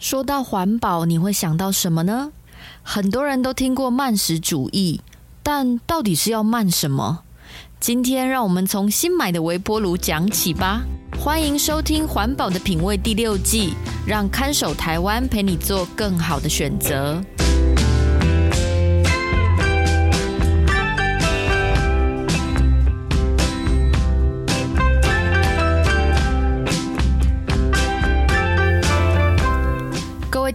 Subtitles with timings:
[0.00, 2.32] 说到环保，你会想到什么呢？
[2.82, 5.02] 很多人都听过慢食主义，
[5.42, 7.18] 但到底是要慢什么？
[7.78, 10.80] 今天让我们从新买的微波炉讲起吧。
[11.22, 13.74] 欢迎收听《环保的品味》第六季，
[14.06, 17.22] 让看守台湾陪你做更好的选择。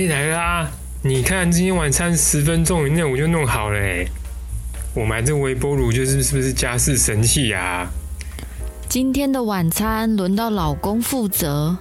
[0.00, 0.70] 哎，来啦！
[1.02, 3.78] 你看，今天晚餐十分钟以内我就弄好了。
[4.94, 7.86] 我买这微波炉就是是不是家事神器呀？
[8.88, 11.76] 今天的晚餐轮到老公负责。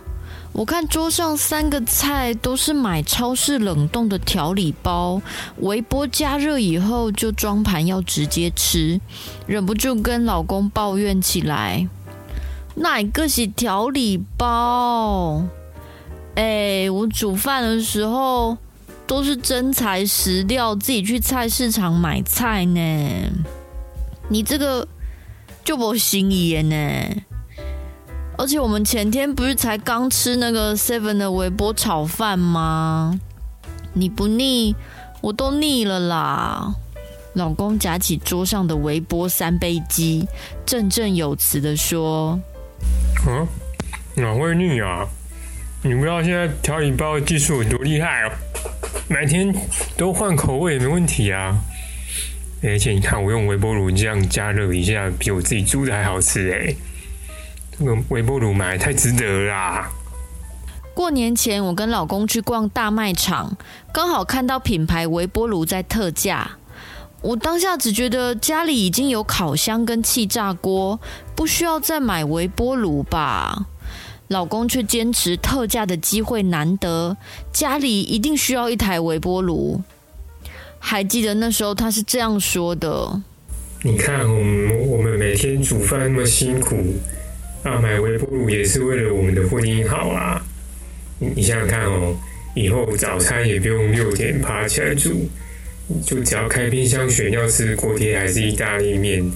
[0.52, 5.22] 我看桌上三个菜都是买超市冷冻的调理包，
[5.60, 9.00] 微波加热以后就装盘要直接吃，
[9.48, 11.88] 忍不住跟老公抱怨起来
[12.76, 15.46] ：“哪个是调理包？”
[16.36, 18.58] 哎、我煮饭的时候
[19.06, 22.80] 都是真材实料，自己去菜市场买菜呢。
[24.30, 24.88] 你这个
[25.64, 27.22] 就不行耶呢。
[28.38, 33.20] 而且我们前天不是才刚吃那个 Seven 的微波炒饭吗？
[33.92, 34.74] 你不腻，
[35.20, 36.74] 我都腻了啦。
[37.34, 40.26] 老公夹起桌上的微波三杯鸡，
[40.66, 42.40] 振振有词的说
[43.28, 43.44] ：“啊，
[44.16, 45.06] 哪会腻啊？”
[45.82, 48.32] 你不知道现在调理包的技术有多厉害哦，
[49.08, 49.54] 每天
[49.98, 51.58] 都换口味也没问题啊。
[52.62, 56.76] 而且你看，我用微波炉这样加热一下，比我自己煮的还好吃哎。
[57.78, 59.90] 这个微波炉买太值得啦！
[60.94, 63.56] 过年前，我跟老公去逛大卖场，
[63.94, 66.58] 刚好看到品牌微波炉在特价。
[67.22, 71.00] 我当下只觉得家里已经有烤箱跟气炸锅，
[71.34, 73.68] 不需要再买微波炉吧。
[74.30, 77.18] 老公却坚持特价的机会难得，
[77.52, 79.82] 家里一定需要一台微波炉。
[80.78, 83.22] 还记得那时候他是这样说的
[83.84, 86.78] ：“你看，我们我们每天煮饭那么辛苦，
[87.64, 90.40] 啊，买微波炉也是为了我们的婚姻好啊。
[91.18, 92.16] 你你想想看哦，
[92.56, 95.28] 以后早餐也不用六点爬起来煮，
[96.06, 99.28] 就只要开冰箱选要吃锅贴还是意大利面。”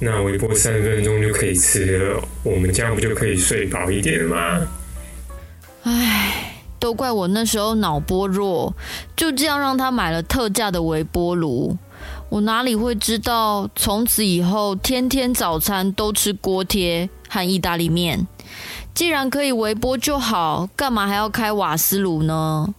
[0.00, 4.66] 那微波三分钟就可以吃了，我们这样不就可以睡饱一点了吗？
[5.84, 8.74] 唉，都怪我那时候脑波弱，
[9.16, 11.76] 就这样让他买了特价的微波炉。
[12.28, 18.26] 我哪里会知道，从此以后天天早餐都吃锅贴和意大利面。
[18.92, 22.74] 既然可以微波就好，干嘛还要开瓦斯炉呢？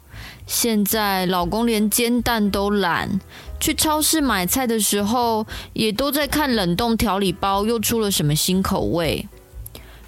[0.46, 3.20] 现在老公连煎蛋都懒。
[3.66, 5.44] 去超市买菜的时候，
[5.74, 9.28] 也都在看冷冻调理包又出了什么新口味。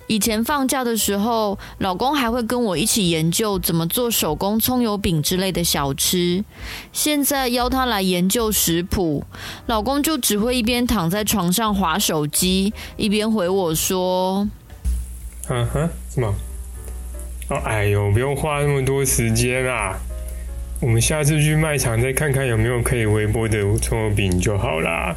[0.05, 6.45] 以前放假的时候，老公还会跟我一起研究怎么做手工葱油饼之类的小吃。
[6.93, 9.23] 现在邀他来研究食谱，
[9.65, 14.47] 老公就只会一边躺在床上划手机，一边回我说
[15.49, 16.31] ：“嗯哼，什么？
[17.65, 19.97] 哎呦，不用花那么多时间啊。”
[20.79, 25.15] 我们下次去卖场再看看有没有可以微波的葱油饼就好啦。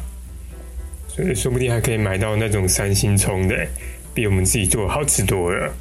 [1.07, 3.55] 所以说不定还可以买到那种三星葱的，
[4.13, 5.71] 比我们自己做好吃多了。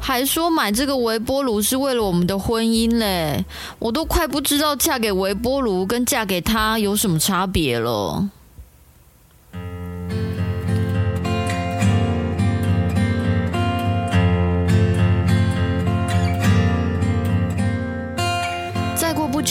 [0.00, 3.44] 还说买这个微波炉是为了我们的婚姻嘞，
[3.78, 8.28] 我都快不知道嫁给微波炉跟嫁给他有什么差别了。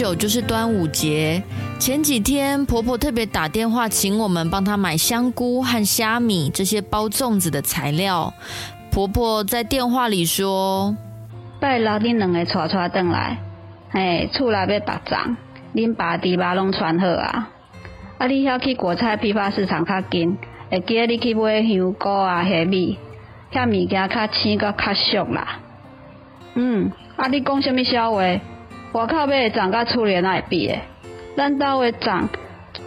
[0.04, 1.42] 久就是端午节，
[1.80, 8.34] 前几天婆婆特别打电话请我们帮她买香菇和虾米这些包粽子的材料。
[8.92, 10.94] 婆婆在电话里说
[11.62, 13.38] ：“拜六恁两个带带转来，
[13.92, 15.38] 哎，厝内要打仗，
[15.74, 17.48] 恁爸弟妈拢穿好啊。
[18.18, 20.38] 啊，你遐去果菜批发市场较近，
[20.70, 22.98] 会记得你去买香菇啊、虾米，
[23.54, 25.60] 遐物件较青阁较俗啦。
[26.56, 28.22] 嗯，啊，你讲什么笑话？”
[28.94, 30.78] 外口买的粽甲厝里哪会比的？
[31.36, 32.28] 咱兜的粽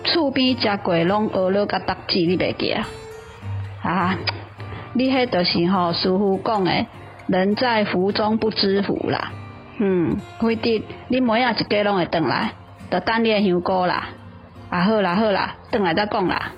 [0.04, 2.86] 厝边食过拢学了甲答记，你袂记啊？
[3.82, 4.16] 啊，
[4.94, 6.86] 你迄著是吼师傅讲诶，
[7.26, 9.32] 人在福中不知福啦。
[9.78, 12.52] 嗯，辉弟，你每仔一家拢会转来，
[12.90, 14.08] 着等你诶香菇啦。
[14.70, 16.52] 啊，好啦好啦，转来再讲啦。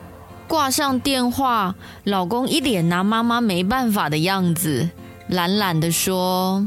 [0.46, 1.74] 挂上电话，
[2.04, 4.90] 老公一脸拿妈妈没办法的样子，
[5.28, 6.66] 懒懒的说：“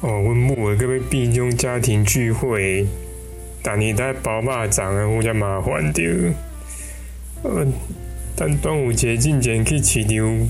[0.00, 2.86] 哦，阮某会个要变种家庭聚会，
[3.62, 6.02] 但你在包肉粽啊，有点麻烦着。
[7.42, 7.66] 呃，
[8.34, 10.48] 等端午节进前去市场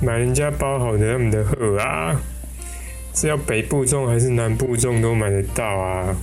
[0.00, 2.20] 买人家包好的，他们的货啊，
[3.14, 6.16] 是要北部种还是南部种都买得到啊。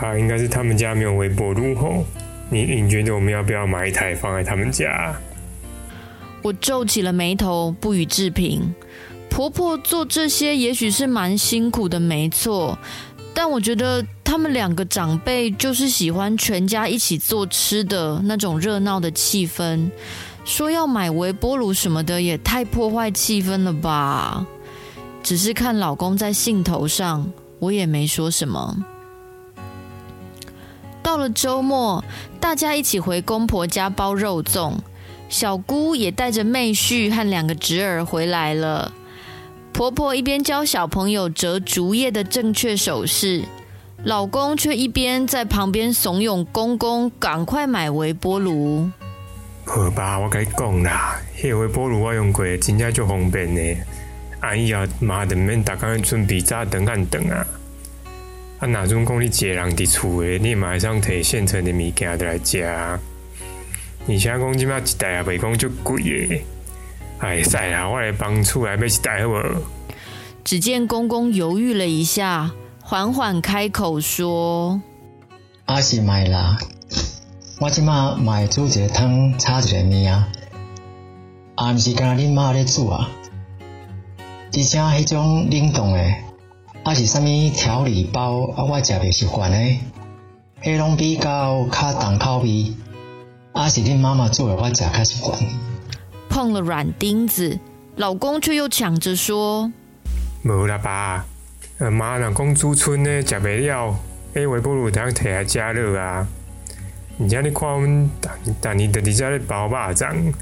[0.00, 2.04] 啊，应该是他们家没有微波炉吼。”
[2.50, 5.14] 你你觉得我们要不要买一台放在他们家？
[6.42, 8.74] 我皱起了眉头，不予置评。
[9.32, 12.78] 婆婆做这些也许是蛮辛苦的，没错。
[13.32, 19.90] 但我觉得他们两个长辈就是喜欢全家一起做吃的那种热闹的气氛。
[20.44, 24.46] 说要买微波炉什么的，也太破坏气氛了吧？
[25.22, 28.76] 只是看老公在兴头上，我也没说什么。
[31.02, 32.04] 到了周末，
[32.38, 34.74] 大家一起回公婆家包肉粽，
[35.30, 38.92] 小姑也带着妹婿和两个侄儿回来了。
[39.72, 43.42] 婆婆一边教小朋友折竹叶的正确手势，
[44.04, 48.90] 老公却一边在旁边怂恿公公赶快买微波炉。
[49.64, 53.80] 好吧，我跟你讲啦，那个微波炉我用过，真正就方便呢。
[54.40, 57.46] 阿姨啊，妈的，免大家准备炸等按等啊。
[58.58, 62.62] 啊，哪种讲你一个人伫厝诶，你马上摕现成的物件来食。
[62.62, 62.98] 而
[64.06, 66.44] 且讲即马一台也袂讲足贵诶。
[67.22, 69.62] 哎，使啦，我来帮厝来买一台好无？
[70.42, 72.50] 只见公公犹豫了一下，
[72.82, 74.82] 缓缓开口说
[75.66, 76.58] ：“阿是买啦，
[77.60, 80.28] 我即马买煮一个汤，炒一个面啊，
[81.54, 83.08] 啊，毋是干恁妈咧煮啊，
[84.52, 86.24] 而且迄种冷冻诶。”
[86.82, 88.64] 啊是啥物调理包啊？
[88.64, 89.78] 我食袂习惯诶，
[90.60, 92.72] 迄拢比较较重口味。
[93.52, 95.38] 啊是恁妈妈做诶，我食较习惯。
[96.32, 97.58] 碰了软钉子，
[97.96, 99.70] 老公却又抢着说
[100.44, 101.22] ：“无啦爸，
[101.90, 103.94] 妈若讲煮剩诶食袂了，
[104.32, 106.26] 诶微波炉通摕来加热啊。
[107.20, 108.10] 而且你看阮，
[108.62, 110.32] 但你伫底下咧包肉粽，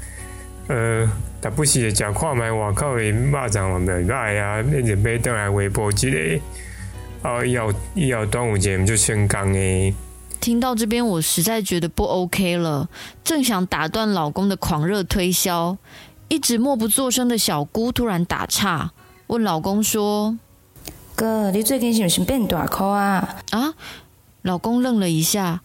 [0.67, 1.11] 呃。”
[1.43, 6.39] 但不是食看卖外口的肉粽嘛袂歹啊，你就买倒来微波一个。
[7.23, 9.93] 哦，以后以后端午节就先讲诶。
[10.41, 12.89] 听到这边，我实在觉得不 OK 了，
[13.23, 15.77] 正想打断老公的狂热推销，
[16.29, 18.91] 一直默不作声的小姑突然打岔，
[19.27, 20.35] 问老公说
[21.15, 23.75] ：“哥，你最近是不是变大颗啊？”啊！
[24.41, 25.61] 老公愣了一下，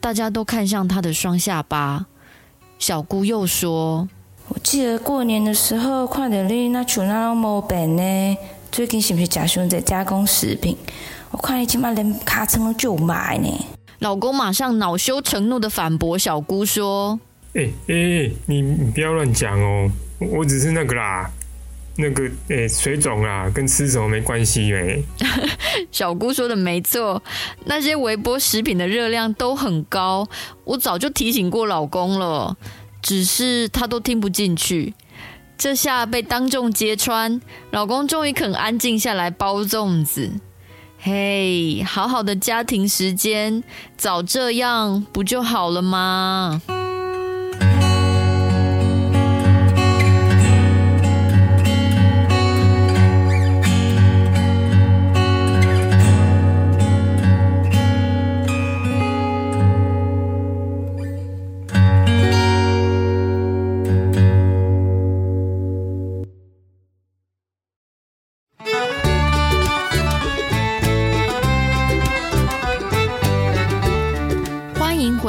[0.00, 2.06] 大家都看向他的双下巴。
[2.78, 4.08] 小姑又说。
[4.46, 8.36] 我记得过年的时候看到你那厝那拢无变呢，
[8.70, 10.76] 最近是不是假熊在加工食品？
[11.32, 13.48] 我看你起码连卡称都就买呢。
[14.00, 17.20] 老公马上恼羞成怒的反驳小姑说
[17.54, 21.30] ：“哎哎、欸欸，你你不要乱讲哦，我只是那个啦，
[21.96, 24.98] 那个诶、欸、水肿啦，跟吃什么没关系哎。”
[25.92, 27.22] 小姑说的没错，
[27.66, 30.26] 那些微波食品的热量都很高，
[30.64, 32.56] 我早就提醒过老公了。
[33.02, 34.94] 只是他都听不进去，
[35.58, 40.30] 这下被当众揭穿，老公终于肯安静下来包粽子。
[41.02, 43.62] 嘿，好好的家庭时间，
[43.96, 46.60] 早这样不就好了吗？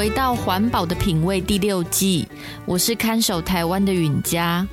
[0.02, 2.28] 回到环保的品味第六季，
[2.66, 4.68] 我是看守台湾的允嘉，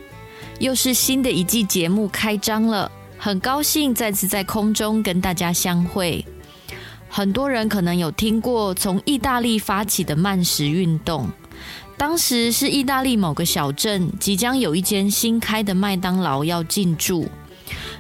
[0.58, 6.24] 又是新的一季节目开张了，很高兴再次在空中跟大家相会。
[7.10, 11.28] 很多人可能有听过从意大利发起的慢食运动，
[11.98, 17.28] 当时是意大利某个小镇即将有一间新开的麦当劳要进驻，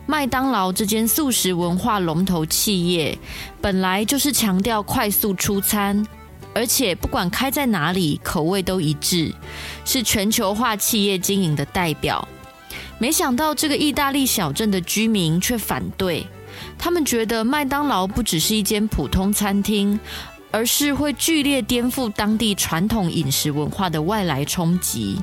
[0.06, 3.18] 麦当劳这间素食文化龙头企业，
[3.60, 6.06] 本来就是强调快速出餐。
[6.58, 9.32] 而且不管开在哪里，口味都一致，
[9.84, 12.26] 是全球化企业经营的代表。
[12.98, 16.26] 没想到这个意大利小镇的居民却反对，
[16.76, 20.00] 他们觉得麦当劳不只是一间普通餐厅，
[20.50, 25.16] 而是会剧烈颠覆当地传统饮食文化的外来冲击。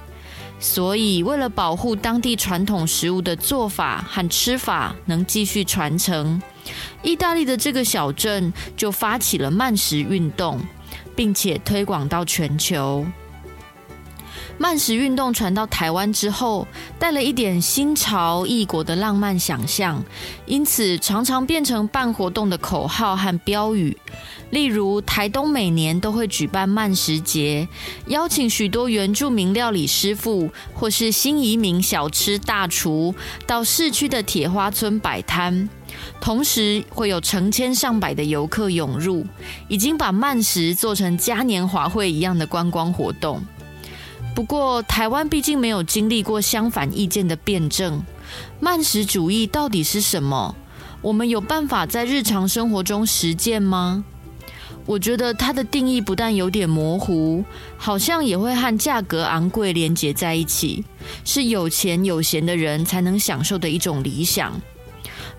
[0.58, 6.42] 所以，为了保护当地传统食物的做法和吃法能继续传承，
[7.04, 10.58] 意大利的这个小镇就发起了慢食运动，
[11.16, 13.06] 并且推广到全球。
[14.58, 16.66] 慢食运动传到台湾之后，
[16.98, 20.02] 带了一点新潮异国的浪漫想象，
[20.46, 23.98] 因此常常变成办活动的口号和标语。
[24.52, 27.68] 例如，台东每年都会举办慢食节，
[28.08, 33.14] 邀请许多原住民料理师傅或是新移民小吃大厨
[33.46, 35.68] 到市区的铁花村摆摊，
[36.20, 39.26] 同时会有成千上百的游客涌入，
[39.68, 43.42] 已经把慢食做成嘉年华会一样的观光活动。
[44.34, 48.04] 不过，台湾毕竟没有经历过相反意见的辩证，
[48.60, 50.56] 慢食主义到底是什么？
[51.02, 54.04] 我们有办法在日常生活中实践吗？
[54.86, 57.44] 我觉得它的定义不但有点模糊，
[57.78, 60.84] 好像也会和价格昂贵连结在一起，
[61.24, 64.54] 是有钱有闲的人才能享受的一种理想。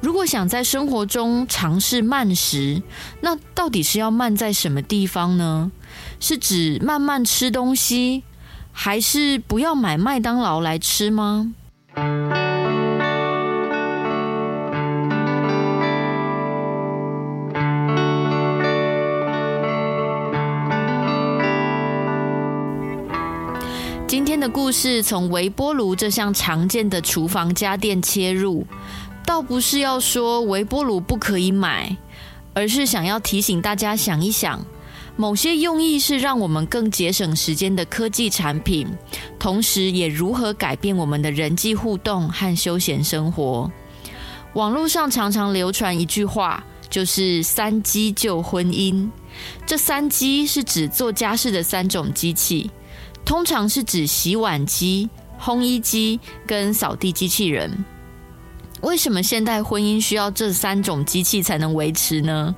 [0.01, 2.83] 如果想在生活中尝试慢食，
[3.21, 5.73] 那到底是要慢在什么地方呢？
[6.21, 8.23] 是指慢慢吃东西？
[8.73, 11.53] 还是不要买麦当劳来吃吗？
[24.07, 28.65] 今天的故事从微波炉这项常见的厨房家电切入，
[29.27, 31.95] 倒不是要说微波炉不可以买，
[32.55, 34.65] 而是想要提醒大家想一想。
[35.17, 38.87] 某些用意是让我们更节省时间的科技产品，
[39.39, 43.71] 同时也如何改变我们的人际互动和休闲生活。
[44.53, 49.09] 网络上常常流传一句话，就是“三机救婚姻”。
[49.67, 52.71] 这三机是指做家事的三种机器，
[53.25, 55.09] 通常是指洗碗机、
[55.41, 57.85] 烘衣机跟扫地机器人。
[58.83, 62.55] 为什么现代婚姻需要这三种机器才能维持呢？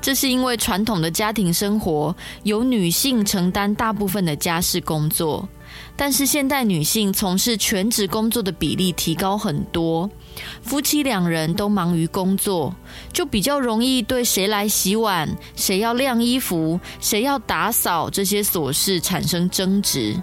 [0.00, 2.14] 这是因为传统的家庭生活
[2.44, 5.48] 由女性承担大部分的家事工作，
[5.96, 10.08] 但是现代女性从事全职工作的比例提高很多，
[10.62, 12.72] 夫妻两人都忙于工作，
[13.12, 20.14] 就比较容易对谁来洗碗、谁要晾衣服、谁要打扫这些琐事产生争执。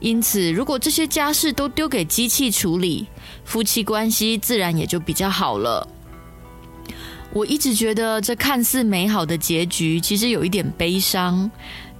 [0.00, 3.06] 因此，如果这些家事都丢给机器处理，
[3.44, 5.86] 夫妻关系自然也就比较好了。
[7.32, 11.50] 我一直觉得这看似美好的结局，其实有一点悲伤，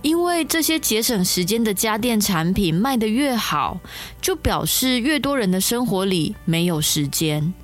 [0.03, 3.81] 因为这些节省时间的家电产品卖得越好，
[4.21, 7.55] 就表示越多人的生活里没有时间，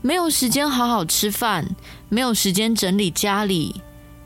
[0.00, 1.68] 没有时间好好吃饭，
[2.08, 3.82] 没有时间整理家里，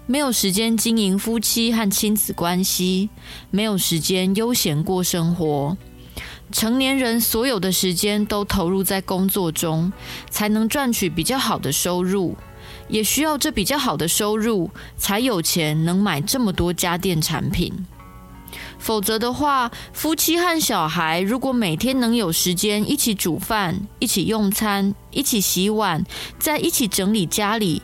[0.06, 3.10] 没有时间经营夫妻和亲子关系，
[3.50, 5.76] 没有时间悠闲过生活。
[6.54, 9.92] 成年人所有的时间都投入在工作中，
[10.30, 12.36] 才能赚取比较好的收入。
[12.86, 17.72] 也需要这比较好的收入，才有钱能买这么多家电产品。
[18.78, 26.04] 否则的话，夫妻和小孩如果每天能有时间一起煮饭、一起用餐、一起洗碗，
[26.38, 27.82] 再一起整理家里，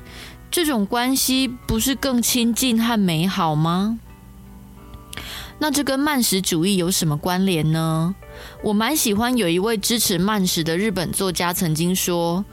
[0.49, 3.99] 这种关系不是更亲近和美好吗？
[5.61, 8.15] 那这跟慢食主义有什么关联呢？
[8.65, 12.45] 我蛮喜欢有一位支持慢食的日本作家曾经说。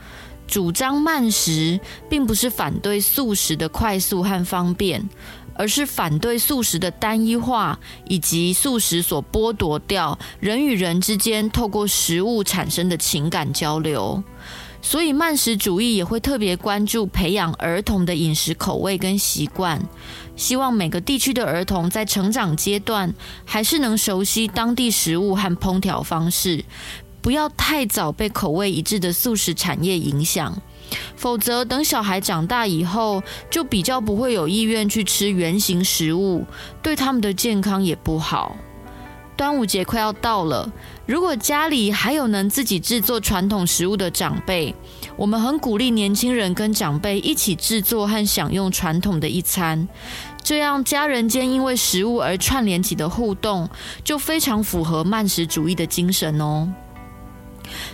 [0.46, 1.78] 主张慢食，
[2.10, 5.10] 并不是反对素食的快速和方便，
[5.54, 14.24] 而是反对素食的单一化，以及素食所剥夺掉人与人之间透过食物产生的情感交流。
[14.82, 19.82] 所以，慢食主义也会特别关注培养儿童的饮食口味跟习惯，
[20.36, 26.64] 希望每个地区的儿童在成长阶段还是能熟悉当地食物和烹调方式。
[27.22, 30.62] 不要太早被口味一致的素食产业影响，
[31.18, 36.46] 否则等小孩长大以后，就比较不会有意愿去吃原型食物，
[36.82, 38.56] 对他们的健康也不好。
[39.38, 40.70] 端午节快要到了，
[41.06, 44.74] 如果家里还有能自己制作传统食物的长辈，
[45.16, 49.88] 我们很鼓励年轻人跟长辈一起制作和享用传统的一餐，
[50.42, 53.70] 这样家人间因为食物而串联起的互动，
[54.04, 56.68] 就非常符合慢食主义的精神哦。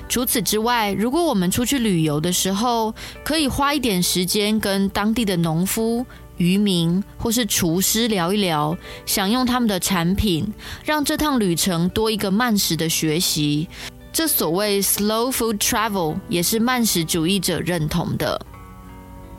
[0.07, 6.05] 除此之外，如果我们出去旅游的时候，可以花一点时间跟当地的农夫、
[6.43, 13.69] 渔民或是厨师聊一聊，享用他们的产品，让这趟旅程多一个慢食的学习。
[14.12, 18.39] 这所谓 slow food travel 也是慢食主义者认同的。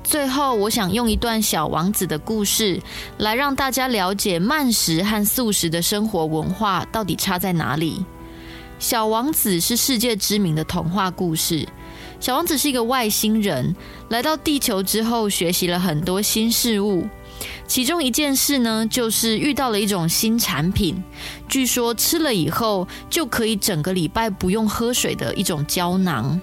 [0.02, 2.80] 最后，我想用一段《小王子》的故事
[3.18, 7.99] 来让大家了解慢食和素食的生活文化到底差在哪里。
[8.78, 11.66] 《小王子》是世界知名的童话故事。
[12.25, 13.76] 小王子是一个外星人，
[14.09, 17.07] 来到地球之后学习了很多新事物。
[17.66, 21.04] 其中一件事呢，就是遇到了一种新产品，
[21.47, 26.40] 据说吃了以后就可以整个礼拜不用喝水的一种胶囊。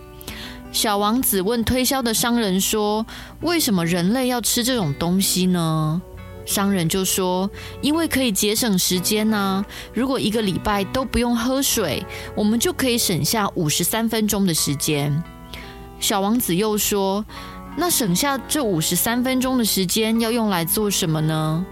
[0.72, 3.04] 小王子问推销的商人说
[3.42, 6.00] ：“为什么人类要吃这种东西呢？”
[6.46, 7.50] 商人就说
[7.82, 9.66] ：“因为可以节省时间呢。
[9.96, 15.12] 如果一个礼拜都不用喝水，我们就可以省下五十三分钟的时间。”
[16.01, 17.24] 小王子又说
[17.77, 21.65] ：“那省下这五十三分钟的时间要用来做什么呢？”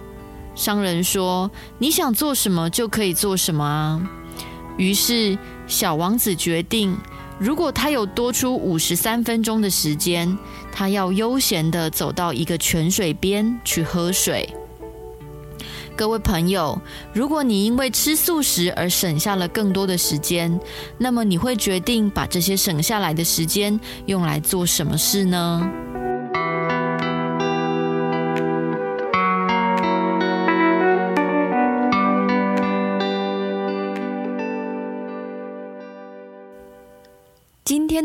[0.55, 4.01] 商人说：“你想做什么就可以做什么啊。”
[4.77, 6.95] 于是小王子决定。
[7.39, 10.37] 如果他有多出五十三分钟的时间，
[10.73, 14.53] 他要悠闲地走到一个泉水边去喝水。
[15.99, 20.57] 各位朋友，如果你因为吃素食而省下了更多的时间，
[20.97, 25.88] 那么你会决定把这些省下来的时间用来做什么事呢？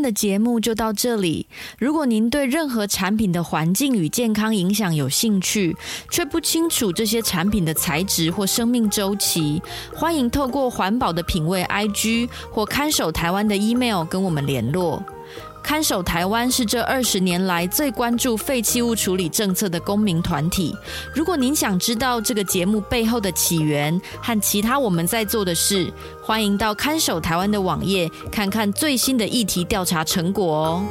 [0.05, 1.47] 的节目就到这里。
[1.79, 5.75] 如果您对任何产品的环境与健康影响有兴趣，
[6.11, 9.59] 却不清楚这些产品的材质或生命周期，
[9.95, 15.03] 欢迎透过环保的品味 IG 或看守台湾的 email 跟我们联络。
[15.65, 20.77] 看守台湾是这二十年来最关注废弃物处理政策的公民团体。
[21.11, 25.91] 如果您想知道这个节目背后的起源和其他我们在做的事，
[26.21, 30.83] 欢迎到看守台湾的网页看看最新的议题调查成果哦。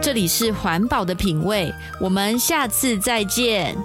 [0.00, 3.76] 这里是环保的品味，我们下次再见。